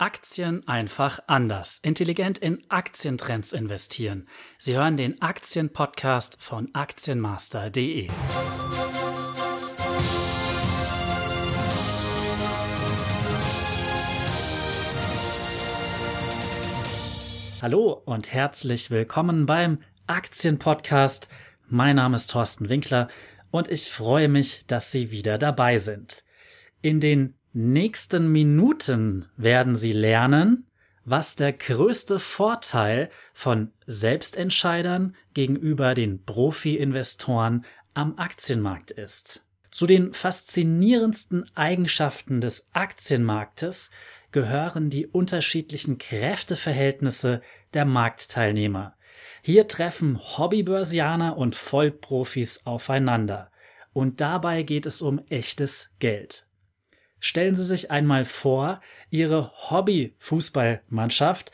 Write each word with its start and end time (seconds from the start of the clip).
Aktien 0.00 0.66
einfach 0.66 1.20
anders. 1.26 1.78
Intelligent 1.82 2.38
in 2.38 2.64
Aktientrends 2.70 3.52
investieren. 3.52 4.26
Sie 4.56 4.74
hören 4.74 4.96
den 4.96 5.20
Aktienpodcast 5.20 6.42
von 6.42 6.74
Aktienmaster.de. 6.74 8.08
Hallo 17.60 18.02
und 18.06 18.32
herzlich 18.32 18.90
willkommen 18.90 19.44
beim 19.44 19.82
Aktienpodcast. 20.06 21.28
Mein 21.68 21.96
Name 21.96 22.16
ist 22.16 22.30
Thorsten 22.30 22.70
Winkler 22.70 23.08
und 23.50 23.68
ich 23.68 23.90
freue 23.90 24.28
mich, 24.28 24.66
dass 24.66 24.92
Sie 24.92 25.10
wieder 25.10 25.36
dabei 25.36 25.78
sind. 25.78 26.24
In 26.80 27.00
den 27.00 27.34
nächsten 27.52 28.30
Minuten 28.30 29.26
werden 29.36 29.76
Sie 29.76 29.92
lernen, 29.92 30.66
was 31.04 31.36
der 31.36 31.52
größte 31.52 32.18
Vorteil 32.18 33.10
von 33.32 33.72
Selbstentscheidern 33.86 35.16
gegenüber 35.34 35.94
den 35.94 36.24
Profi-Investoren 36.24 37.64
am 37.94 38.18
Aktienmarkt 38.18 38.90
ist. 38.90 39.44
Zu 39.70 39.86
den 39.86 40.12
faszinierendsten 40.12 41.48
Eigenschaften 41.56 42.40
des 42.40 42.68
Aktienmarktes 42.72 43.90
gehören 44.32 44.90
die 44.90 45.06
unterschiedlichen 45.06 45.98
Kräfteverhältnisse 45.98 47.40
der 47.74 47.84
Marktteilnehmer. 47.84 48.96
Hier 49.42 49.68
treffen 49.68 50.18
Hobbybörsianer 50.18 51.36
und 51.36 51.54
Vollprofis 51.54 52.66
aufeinander. 52.66 53.50
Und 53.92 54.20
dabei 54.20 54.62
geht 54.62 54.86
es 54.86 55.02
um 55.02 55.18
echtes 55.28 55.90
Geld. 55.98 56.46
Stellen 57.20 57.54
Sie 57.54 57.64
sich 57.64 57.90
einmal 57.90 58.24
vor, 58.24 58.80
Ihre 59.10 59.52
Hobby-Fußballmannschaft 59.70 61.52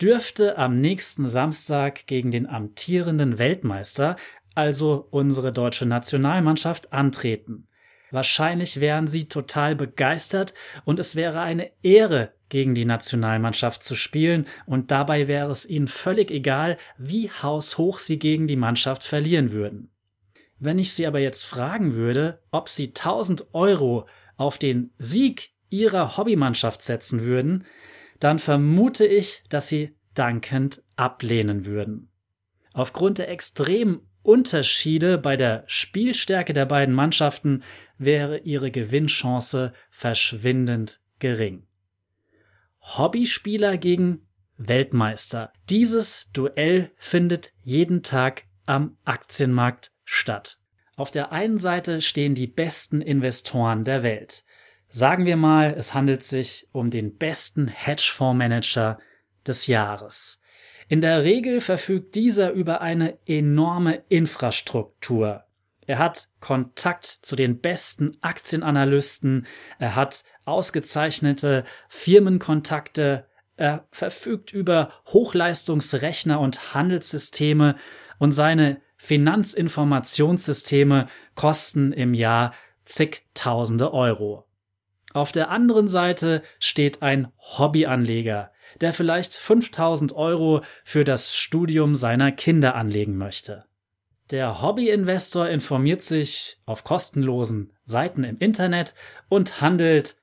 dürfte 0.00 0.58
am 0.58 0.80
nächsten 0.80 1.28
Samstag 1.28 2.06
gegen 2.06 2.30
den 2.30 2.46
amtierenden 2.48 3.38
Weltmeister, 3.38 4.16
also 4.54 5.06
unsere 5.10 5.52
deutsche 5.52 5.86
Nationalmannschaft, 5.86 6.92
antreten. 6.92 7.68
Wahrscheinlich 8.10 8.80
wären 8.80 9.06
Sie 9.06 9.26
total 9.26 9.74
begeistert 9.74 10.52
und 10.84 10.98
es 10.98 11.16
wäre 11.16 11.40
eine 11.40 11.70
Ehre, 11.82 12.34
gegen 12.50 12.74
die 12.74 12.84
Nationalmannschaft 12.84 13.82
zu 13.82 13.94
spielen 13.94 14.46
und 14.66 14.90
dabei 14.90 15.26
wäre 15.26 15.50
es 15.50 15.64
Ihnen 15.64 15.88
völlig 15.88 16.30
egal, 16.30 16.76
wie 16.98 17.30
haushoch 17.30 17.98
Sie 17.98 18.18
gegen 18.18 18.46
die 18.46 18.56
Mannschaft 18.56 19.04
verlieren 19.04 19.52
würden. 19.52 19.90
Wenn 20.58 20.78
ich 20.78 20.92
Sie 20.92 21.06
aber 21.06 21.18
jetzt 21.18 21.44
fragen 21.44 21.94
würde, 21.94 22.42
ob 22.50 22.68
Sie 22.68 22.88
1000 22.88 23.54
Euro 23.54 24.06
auf 24.36 24.58
den 24.58 24.92
Sieg 24.98 25.50
ihrer 25.70 26.16
Hobbymannschaft 26.16 26.82
setzen 26.82 27.22
würden, 27.22 27.64
dann 28.20 28.38
vermute 28.38 29.06
ich, 29.06 29.42
dass 29.48 29.68
sie 29.68 29.96
dankend 30.14 30.82
ablehnen 30.96 31.66
würden. 31.66 32.08
Aufgrund 32.72 33.18
der 33.18 33.28
extremen 33.28 34.00
Unterschiede 34.22 35.18
bei 35.18 35.36
der 35.36 35.64
Spielstärke 35.66 36.52
der 36.52 36.66
beiden 36.66 36.94
Mannschaften 36.94 37.62
wäre 37.98 38.38
ihre 38.38 38.70
Gewinnchance 38.70 39.72
verschwindend 39.90 41.00
gering. 41.18 41.66
Hobbyspieler 42.80 43.76
gegen 43.78 44.26
Weltmeister. 44.56 45.52
Dieses 45.68 46.30
Duell 46.32 46.90
findet 46.96 47.52
jeden 47.62 48.02
Tag 48.02 48.44
am 48.66 48.96
Aktienmarkt 49.04 49.92
statt. 50.04 50.58
Auf 50.96 51.10
der 51.10 51.32
einen 51.32 51.58
Seite 51.58 52.00
stehen 52.02 52.34
die 52.34 52.46
besten 52.46 53.00
Investoren 53.00 53.84
der 53.84 54.02
Welt. 54.02 54.44
Sagen 54.88 55.24
wir 55.24 55.36
mal, 55.36 55.74
es 55.76 55.94
handelt 55.94 56.22
sich 56.22 56.68
um 56.72 56.90
den 56.90 57.16
besten 57.16 57.68
Hedgefondsmanager 57.68 58.98
des 59.46 59.66
Jahres. 59.66 60.40
In 60.88 61.00
der 61.00 61.24
Regel 61.24 61.60
verfügt 61.60 62.14
dieser 62.14 62.52
über 62.52 62.82
eine 62.82 63.18
enorme 63.24 64.02
Infrastruktur. 64.10 65.44
Er 65.86 65.98
hat 65.98 66.28
Kontakt 66.40 67.06
zu 67.06 67.36
den 67.36 67.60
besten 67.60 68.12
Aktienanalysten, 68.20 69.46
er 69.78 69.96
hat 69.96 70.24
ausgezeichnete 70.44 71.64
Firmenkontakte, 71.88 73.26
er 73.56 73.86
verfügt 73.90 74.52
über 74.52 74.92
Hochleistungsrechner 75.06 76.38
und 76.38 76.74
Handelssysteme 76.74 77.76
und 78.18 78.32
seine 78.32 78.80
Finanzinformationssysteme 79.02 81.08
kosten 81.34 81.92
im 81.92 82.14
Jahr 82.14 82.54
zigtausende 82.84 83.92
Euro. 83.92 84.46
Auf 85.12 85.32
der 85.32 85.50
anderen 85.50 85.88
Seite 85.88 86.42
steht 86.60 87.02
ein 87.02 87.32
Hobbyanleger, 87.36 88.52
der 88.80 88.92
vielleicht 88.92 89.34
5000 89.34 90.12
Euro 90.12 90.62
für 90.84 91.02
das 91.02 91.34
Studium 91.34 91.96
seiner 91.96 92.30
Kinder 92.30 92.76
anlegen 92.76 93.16
möchte. 93.16 93.64
Der 94.30 94.62
Hobbyinvestor 94.62 95.48
informiert 95.48 96.02
sich 96.02 96.58
auf 96.64 96.84
kostenlosen 96.84 97.72
Seiten 97.84 98.22
im 98.22 98.38
Internet 98.38 98.94
und 99.28 99.60
handelt 99.60 100.14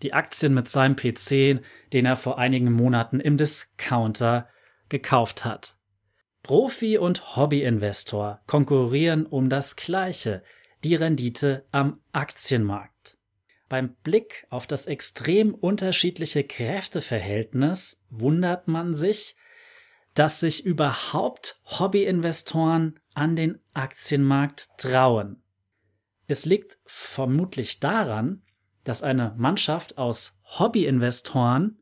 die 0.00 0.14
Aktien 0.14 0.54
mit 0.54 0.70
seinem 0.70 0.96
PC, 0.96 1.60
den 1.92 2.06
er 2.06 2.16
vor 2.16 2.38
einigen 2.38 2.72
Monaten 2.72 3.20
im 3.20 3.36
Discounter 3.36 4.48
gekauft 4.88 5.44
hat. 5.44 5.76
Profi 6.42 6.98
und 6.98 7.36
Hobbyinvestor 7.36 8.40
konkurrieren 8.46 9.26
um 9.26 9.48
das 9.48 9.76
Gleiche, 9.76 10.42
die 10.82 10.96
Rendite 10.96 11.64
am 11.70 12.00
Aktienmarkt. 12.12 13.16
Beim 13.68 13.94
Blick 14.02 14.46
auf 14.50 14.66
das 14.66 14.86
extrem 14.86 15.54
unterschiedliche 15.54 16.44
Kräfteverhältnis 16.44 18.04
wundert 18.10 18.68
man 18.68 18.94
sich, 18.94 19.36
dass 20.14 20.40
sich 20.40 20.66
überhaupt 20.66 21.60
Hobbyinvestoren 21.64 23.00
an 23.14 23.36
den 23.36 23.58
Aktienmarkt 23.72 24.68
trauen. 24.76 25.42
Es 26.26 26.44
liegt 26.44 26.78
vermutlich 26.84 27.80
daran, 27.80 28.42
dass 28.84 29.02
eine 29.02 29.34
Mannschaft 29.38 29.96
aus 29.96 30.38
Hobbyinvestoren 30.58 31.80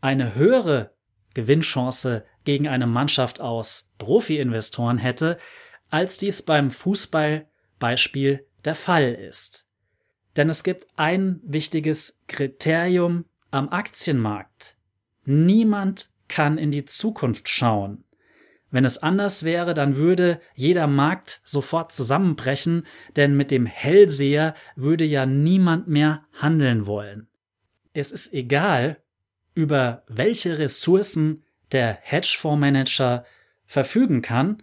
eine 0.00 0.36
höhere 0.36 0.94
Gewinnchance 1.34 2.24
gegen 2.44 2.68
eine 2.68 2.86
Mannschaft 2.86 3.40
aus 3.40 3.90
Profi-Investoren 3.98 4.98
hätte, 4.98 5.38
als 5.90 6.18
dies 6.18 6.42
beim 6.42 6.70
Fußballbeispiel 6.70 8.46
der 8.64 8.74
Fall 8.74 9.12
ist. 9.12 9.66
Denn 10.36 10.48
es 10.48 10.62
gibt 10.62 10.86
ein 10.96 11.40
wichtiges 11.42 12.20
Kriterium 12.28 13.24
am 13.50 13.68
Aktienmarkt. 13.68 14.76
Niemand 15.24 16.08
kann 16.28 16.58
in 16.58 16.70
die 16.70 16.84
Zukunft 16.84 17.48
schauen. 17.48 18.04
Wenn 18.70 18.84
es 18.84 18.98
anders 18.98 19.42
wäre, 19.42 19.74
dann 19.74 19.96
würde 19.96 20.40
jeder 20.54 20.86
Markt 20.86 21.40
sofort 21.44 21.92
zusammenbrechen, 21.92 22.86
denn 23.16 23.36
mit 23.36 23.50
dem 23.50 23.66
Hellseher 23.66 24.54
würde 24.76 25.04
ja 25.04 25.26
niemand 25.26 25.88
mehr 25.88 26.24
handeln 26.34 26.86
wollen. 26.86 27.26
Es 27.92 28.12
ist 28.12 28.32
egal, 28.32 29.02
über 29.54 30.04
welche 30.06 30.58
Ressourcen 30.58 31.42
der 31.72 31.98
Hedgefondsmanager 32.02 33.24
verfügen 33.66 34.22
kann, 34.22 34.62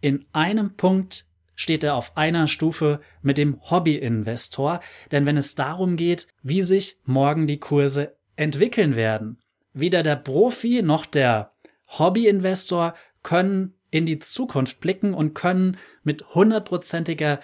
in 0.00 0.26
einem 0.32 0.76
Punkt 0.76 1.26
steht 1.54 1.82
er 1.82 1.96
auf 1.96 2.16
einer 2.16 2.46
Stufe 2.46 3.00
mit 3.20 3.36
dem 3.36 3.60
Hobbyinvestor, 3.68 4.80
denn 5.10 5.26
wenn 5.26 5.36
es 5.36 5.56
darum 5.56 5.96
geht, 5.96 6.28
wie 6.42 6.62
sich 6.62 6.98
morgen 7.04 7.48
die 7.48 7.58
Kurse 7.58 8.16
entwickeln 8.36 8.94
werden, 8.94 9.38
weder 9.72 10.04
der 10.04 10.16
Profi 10.16 10.82
noch 10.82 11.04
der 11.04 11.50
Hobbyinvestor 11.98 12.94
können 13.22 13.74
in 13.90 14.06
die 14.06 14.20
Zukunft 14.20 14.80
blicken 14.80 15.14
und 15.14 15.34
können 15.34 15.78
mit 16.04 16.34
hundertprozentiger 16.34 17.40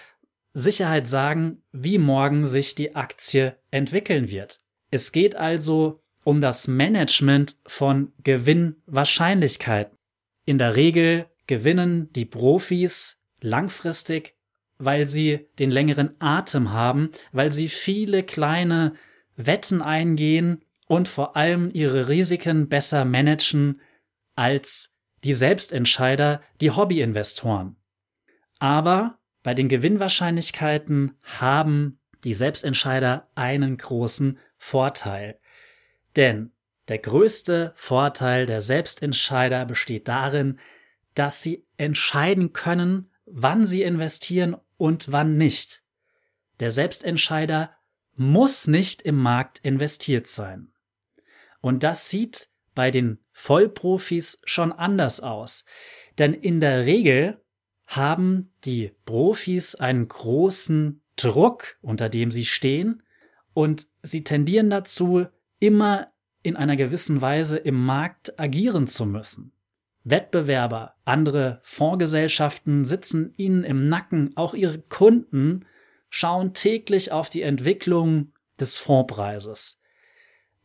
Sicherheit 0.53 1.09
sagen, 1.09 1.63
wie 1.73 1.99
morgen 1.99 2.47
sich 2.47 2.77
die 2.77 2.95
Aktie 2.95 3.57
entwickeln 3.73 4.31
wird. 4.31 4.61
Es 4.91 5.11
geht 5.11 5.35
also 5.35 6.04
um 6.25 6.41
das 6.41 6.67
Management 6.67 7.57
von 7.67 8.13
Gewinnwahrscheinlichkeiten. 8.23 9.97
In 10.45 10.59
der 10.59 10.77
Regel 10.77 11.27
gewinnen 11.47 12.13
die 12.13 12.25
Profis 12.25 13.21
langfristig, 13.41 14.35
weil 14.79 15.07
sie 15.07 15.47
den 15.59 15.71
längeren 15.71 16.15
Atem 16.19 16.73
haben, 16.73 17.11
weil 17.33 17.53
sie 17.53 17.69
viele 17.69 18.23
kleine 18.23 18.95
Wetten 19.37 19.83
eingehen 19.83 20.65
und 20.87 21.09
vor 21.09 21.37
allem 21.37 21.71
ihre 21.73 22.09
Risiken 22.09 22.69
besser 22.69 23.05
managen 23.05 23.81
als 24.35 24.97
die 25.23 25.33
Selbstentscheider, 25.33 26.43
die 26.61 26.71
Hobbyinvestoren. 26.71 27.77
Aber 28.59 29.19
bei 29.43 29.55
den 29.55 29.69
Gewinnwahrscheinlichkeiten 29.69 31.13
haben 31.23 31.99
die 32.25 32.35
Selbstentscheider 32.35 33.29
einen 33.35 33.77
großen 33.77 34.39
Vorteil. 34.59 35.39
Denn 36.17 36.53
der 36.89 36.99
größte 36.99 37.73
Vorteil 37.77 38.47
der 38.47 38.61
Selbstentscheider 38.61 39.65
besteht 39.67 40.09
darin, 40.09 40.59
dass 41.15 41.43
sie 41.43 41.67
entscheiden 41.77 42.53
können, 42.53 43.11
wann 43.27 43.67
sie 43.67 43.83
investieren 43.83 44.57
und 44.77 45.13
wann 45.13 45.37
nicht. 45.37 45.83
Der 46.61 46.71
Selbstentscheider 46.71 47.75
muss 48.17 48.67
nicht 48.67 49.03
im 49.03 49.17
Markt 49.17 49.59
investiert 49.59 50.29
sein. 50.29 50.73
Und 51.61 51.83
das 51.83 52.11
sieht 52.11 52.49
bei 52.75 52.91
den 52.91 53.19
Vollprofis 53.33 54.41
schon 54.45 54.73
anders 54.73 55.21
aus. 55.21 55.65
Denn 56.19 56.35
in 56.35 56.61
der 56.61 56.85
Regel 56.85 57.43
haben 57.87 58.53
die 58.65 58.93
Profis 59.05 59.75
einen 59.75 60.09
großen 60.09 61.03
Druck, 61.17 61.77
unter 61.81 62.09
dem 62.09 62.31
sie 62.31 62.45
stehen, 62.45 63.03
und 63.53 63.87
sie 64.03 64.25
tendieren 64.25 64.71
dazu, 64.71 65.27
immer 65.65 66.09
in 66.43 66.57
einer 66.57 66.77
gewissen 66.77 67.23
Weise 67.23 67.57
im 67.57 67.87
Markt 67.87 68.39
agieren 68.39 68.87
zu 68.87 69.07
müssen. 69.07 69.53
Wettbewerber, 70.05 70.97
andere 71.07 71.61
Fondsgesellschaften 71.63 72.85
sitzen 72.85 73.33
ihnen 73.39 73.65
im 73.65 73.89
Nacken, 73.89 74.37
auch 74.37 74.53
ihre 74.53 74.79
Kunden 74.79 75.65
schauen 76.11 76.53
täglich 76.53 77.13
auf 77.13 77.31
die 77.31 77.41
Entwicklung 77.41 78.33
des 78.61 78.77
Fondspreises. 78.77 79.81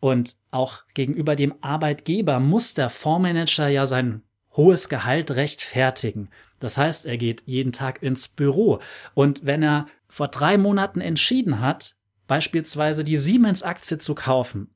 Und 0.01 0.35
auch 0.51 0.83
gegenüber 0.93 1.37
dem 1.37 1.55
Arbeitgeber 1.61 2.41
muss 2.41 2.73
der 2.73 2.89
Fondsmanager 2.89 3.69
ja 3.69 3.85
sein 3.85 4.23
hohes 4.57 4.89
Gehalt 4.89 5.31
rechtfertigen. 5.31 6.29
Das 6.59 6.77
heißt, 6.77 7.05
er 7.05 7.17
geht 7.17 7.43
jeden 7.45 7.71
Tag 7.71 8.03
ins 8.03 8.27
Büro. 8.27 8.79
Und 9.13 9.45
wenn 9.45 9.63
er 9.63 9.85
vor 10.09 10.27
drei 10.27 10.57
Monaten 10.57 10.99
entschieden 10.99 11.61
hat, 11.61 11.95
beispielsweise 12.27 13.03
die 13.03 13.17
Siemens-Aktie 13.17 13.97
zu 13.97 14.15
kaufen, 14.15 14.69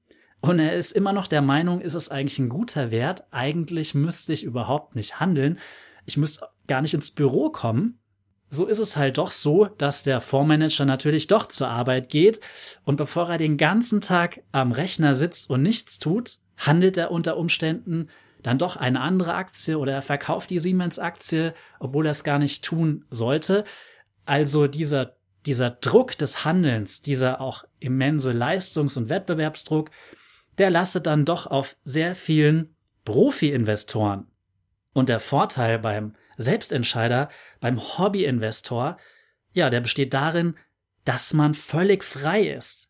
und 0.44 0.60
er 0.60 0.74
ist 0.74 0.92
immer 0.92 1.14
noch 1.14 1.28
der 1.28 1.42
Meinung, 1.42 1.80
ist 1.80 1.94
es 1.94 2.10
eigentlich 2.10 2.38
ein 2.38 2.50
guter 2.50 2.92
Wert, 2.92 3.24
eigentlich 3.32 3.96
müsste 3.96 4.34
ich 4.34 4.44
überhaupt 4.44 4.94
nicht 4.94 5.22
handeln, 5.22 5.58
ich 6.06 6.18
müsste 6.18 6.48
gar 6.68 6.82
nicht 6.82 6.94
ins 6.94 7.12
Büro 7.12 7.50
kommen, 7.50 7.98
so 8.50 8.66
ist 8.66 8.80
es 8.80 8.98
halt 8.98 9.18
doch 9.18 9.32
so, 9.32 9.66
dass 9.66 10.04
der 10.04 10.20
Fondsmanager 10.20 10.84
natürlich 10.84 11.28
doch 11.28 11.48
zur 11.48 11.70
Arbeit 11.70 12.10
geht. 12.10 12.40
Und 12.84 12.98
bevor 12.98 13.30
er 13.30 13.38
den 13.40 13.58
ganzen 13.58 14.00
Tag 14.00 14.44
am 14.52 14.74
Rechner 14.74 15.16
sitzt 15.16 15.50
und 15.50 15.64
nichts 15.64 15.98
tut, 15.98 16.38
handelt 16.58 16.98
er 16.98 17.10
unter 17.10 17.38
Umständen 17.38 18.10
dann 18.44 18.58
doch 18.58 18.76
eine 18.76 19.00
andere 19.00 19.34
Aktie 19.34 19.80
oder 19.80 19.94
er 19.94 20.02
verkauft 20.02 20.50
die 20.50 20.60
Siemens-Aktie, 20.60 21.54
obwohl 21.80 22.06
er 22.06 22.12
es 22.12 22.26
gar 22.26 22.38
nicht 22.38 22.64
tun 22.64 23.06
sollte. 23.10 23.64
Also 24.26 24.68
dieser, 24.68 25.16
dieser 25.46 25.72
Druck 25.72 26.18
des 26.18 26.46
Handelns, 26.46 27.02
dieser 27.02 27.42
auch 27.42 27.64
immense 27.80 28.34
Leistungs- 28.34 28.98
und 28.98 29.10
Wettbewerbsdruck, 29.10 29.90
der 30.58 30.70
lastet 30.70 31.08
dann 31.08 31.26
doch 31.26 31.48
auf 31.48 31.76
sehr 31.84 32.16
vielen 32.16 32.76
Profi-Investoren. 33.06 34.28
Und 34.94 35.10
der 35.10 35.20
Vorteil 35.20 35.80
beim 35.80 36.16
Selbstentscheider, 36.38 37.30
beim 37.60 37.80
Hobby-Investor, 37.80 38.98
ja, 39.52 39.70
der 39.70 39.82
besteht 39.82 40.14
darin, 40.14 40.56
dass 41.06 41.34
man 41.34 41.54
völlig 41.54 42.04
frei 42.04 42.48
ist. 42.48 42.90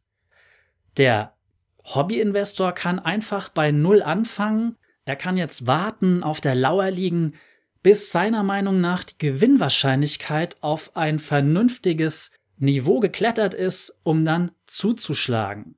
Der 0.98 1.36
Hobby-Investor 1.84 2.74
kann 2.74 3.00
einfach 3.00 3.50
bei 3.50 3.72
Null 3.72 4.02
anfangen, 4.02 4.78
er 5.06 5.16
kann 5.16 5.38
jetzt 5.38 5.68
warten, 5.68 6.24
auf 6.24 6.40
der 6.40 6.56
Lauer 6.56 6.90
liegen, 6.92 7.34
bis 7.82 8.12
seiner 8.12 8.44
Meinung 8.44 8.80
nach 8.80 9.04
die 9.04 9.18
Gewinnwahrscheinlichkeit 9.18 10.58
auf 10.62 10.96
ein 10.96 11.20
vernünftiges 11.20 12.32
Niveau 12.58 13.02
geklettert 13.02 13.54
ist, 13.54 14.00
um 14.04 14.24
dann 14.24 14.52
zuzuschlagen. 14.66 15.76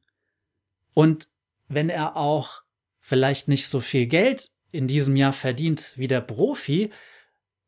Und 0.93 1.27
wenn 1.67 1.89
er 1.89 2.15
auch 2.15 2.63
vielleicht 2.99 3.47
nicht 3.47 3.67
so 3.67 3.79
viel 3.79 4.07
Geld 4.07 4.49
in 4.71 4.87
diesem 4.87 5.15
Jahr 5.15 5.33
verdient 5.33 5.93
wie 5.95 6.07
der 6.07 6.21
Profi, 6.21 6.91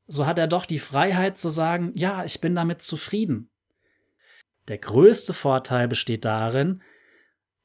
so 0.07 0.25
hat 0.25 0.39
er 0.39 0.47
doch 0.47 0.65
die 0.65 0.79
Freiheit 0.79 1.37
zu 1.37 1.49
sagen, 1.49 1.91
ja, 1.95 2.23
ich 2.25 2.41
bin 2.41 2.55
damit 2.55 2.81
zufrieden. 2.81 3.49
Der 4.67 4.77
größte 4.77 5.33
Vorteil 5.33 5.87
besteht 5.87 6.25
darin, 6.25 6.81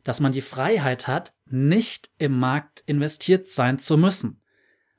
dass 0.05 0.21
man 0.21 0.33
die 0.33 0.41
Freiheit 0.41 1.07
hat, 1.07 1.33
nicht 1.47 2.11
im 2.19 2.39
Markt 2.39 2.83
investiert 2.87 3.49
sein 3.49 3.79
zu 3.79 3.97
müssen. 3.97 4.41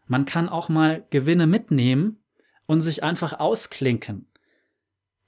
Man 0.08 0.26
kann 0.26 0.50
auch 0.50 0.70
mal 0.70 1.06
Gewinne 1.10 1.48
mitnehmen 1.48 2.24
und 2.66 2.82
sich 2.82 3.04
einfach 3.04 3.40
ausklinken. 3.40 4.28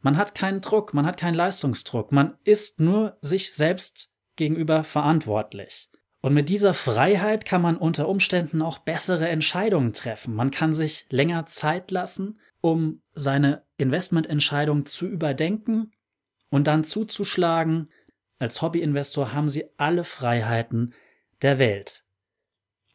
Man 0.01 0.17
hat 0.17 0.35
keinen 0.35 0.61
Druck, 0.61 0.93
man 0.93 1.05
hat 1.05 1.17
keinen 1.17 1.33
Leistungsdruck, 1.33 2.11
man 2.11 2.37
ist 2.43 2.79
nur 2.79 3.17
sich 3.21 3.53
selbst 3.53 4.13
gegenüber 4.35 4.83
verantwortlich. 4.83 5.89
Und 6.25 6.33
mit 6.33 6.49
dieser 6.49 6.73
Freiheit 6.73 7.45
kann 7.45 7.61
man 7.61 7.77
unter 7.77 8.07
Umständen 8.07 8.63
auch 8.63 8.79
bessere 8.79 9.29
Entscheidungen 9.29 9.93
treffen. 9.93 10.33
Man 10.33 10.49
kann 10.49 10.73
sich 10.73 11.05
länger 11.11 11.45
Zeit 11.45 11.91
lassen, 11.91 12.39
um 12.61 13.03
seine 13.13 13.61
Investmententscheidung 13.77 14.87
zu 14.87 15.05
überdenken 15.05 15.91
und 16.49 16.65
dann 16.65 16.83
zuzuschlagen. 16.83 17.91
Als 18.39 18.63
Hobbyinvestor 18.63 19.33
haben 19.33 19.49
Sie 19.49 19.65
alle 19.77 20.03
Freiheiten 20.03 20.95
der 21.43 21.59
Welt. 21.59 22.03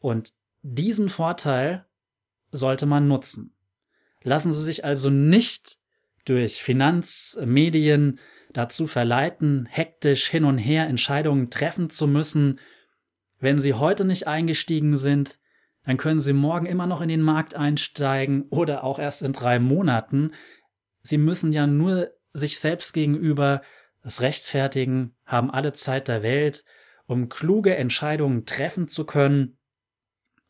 Und 0.00 0.32
diesen 0.62 1.08
Vorteil 1.08 1.86
sollte 2.50 2.86
man 2.86 3.06
nutzen. 3.06 3.54
Lassen 4.24 4.52
Sie 4.52 4.60
sich 4.60 4.84
also 4.84 5.08
nicht 5.08 5.78
durch 6.24 6.60
Finanzmedien 6.60 8.18
dazu 8.52 8.88
verleiten, 8.88 9.66
hektisch 9.66 10.26
hin 10.26 10.44
und 10.44 10.58
her 10.58 10.88
Entscheidungen 10.88 11.48
treffen 11.48 11.90
zu 11.90 12.08
müssen, 12.08 12.58
wenn 13.40 13.58
Sie 13.58 13.74
heute 13.74 14.04
nicht 14.04 14.26
eingestiegen 14.26 14.96
sind, 14.96 15.38
dann 15.84 15.96
können 15.96 16.20
Sie 16.20 16.32
morgen 16.32 16.66
immer 16.66 16.86
noch 16.86 17.00
in 17.00 17.08
den 17.08 17.22
Markt 17.22 17.54
einsteigen 17.54 18.44
oder 18.50 18.84
auch 18.84 18.98
erst 18.98 19.22
in 19.22 19.32
drei 19.32 19.58
Monaten. 19.58 20.32
Sie 21.02 21.18
müssen 21.18 21.52
ja 21.52 21.66
nur 21.66 22.10
sich 22.32 22.58
selbst 22.58 22.92
gegenüber 22.92 23.62
das 24.02 24.20
rechtfertigen, 24.20 25.16
haben 25.24 25.50
alle 25.50 25.72
Zeit 25.72 26.08
der 26.08 26.22
Welt, 26.22 26.64
um 27.06 27.28
kluge 27.28 27.74
Entscheidungen 27.74 28.46
treffen 28.46 28.88
zu 28.88 29.04
können. 29.04 29.58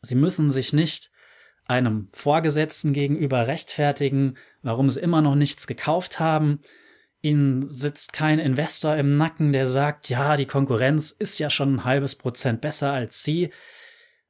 Sie 0.02 0.14
müssen 0.14 0.50
sich 0.50 0.72
nicht 0.72 1.10
einem 1.66 2.08
Vorgesetzten 2.12 2.92
gegenüber 2.92 3.46
rechtfertigen, 3.46 4.36
warum 4.62 4.90
sie 4.90 5.00
immer 5.00 5.22
noch 5.22 5.36
nichts 5.36 5.66
gekauft 5.66 6.18
haben. 6.18 6.60
Ihnen 7.22 7.62
sitzt 7.62 8.12
kein 8.12 8.38
Investor 8.38 8.96
im 8.96 9.16
Nacken, 9.16 9.52
der 9.52 9.66
sagt, 9.66 10.08
ja, 10.08 10.36
die 10.36 10.46
Konkurrenz 10.46 11.10
ist 11.10 11.38
ja 11.38 11.50
schon 11.50 11.74
ein 11.74 11.84
halbes 11.84 12.16
Prozent 12.16 12.60
besser 12.60 12.92
als 12.92 13.22
Sie. 13.22 13.52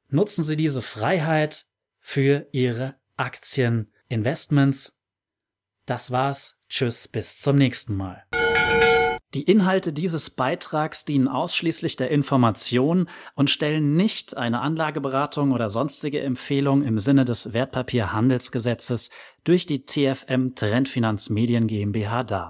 Nutzen 0.09 0.43
Sie 0.43 0.57
diese 0.57 0.81
Freiheit 0.81 1.65
für 1.99 2.47
Ihre 2.51 2.95
Aktieninvestments. 3.15 4.99
Das 5.85 6.11
war's. 6.11 6.57
Tschüss, 6.67 7.07
bis 7.07 7.39
zum 7.39 7.57
nächsten 7.57 7.95
Mal. 7.95 8.25
Die 9.33 9.43
Inhalte 9.43 9.93
dieses 9.93 10.29
Beitrags 10.29 11.05
dienen 11.05 11.29
ausschließlich 11.29 11.95
der 11.95 12.11
Information 12.11 13.07
und 13.33 13.49
stellen 13.49 13.95
nicht 13.95 14.35
eine 14.35 14.59
Anlageberatung 14.59 15.53
oder 15.53 15.69
sonstige 15.69 16.19
Empfehlung 16.19 16.83
im 16.83 16.99
Sinne 16.99 17.23
des 17.23 17.53
Wertpapierhandelsgesetzes 17.53 19.09
durch 19.45 19.65
die 19.65 19.85
TFM 19.85 20.55
Trendfinanzmedien 20.55 21.67
GmbH 21.67 22.23
dar. 22.23 22.49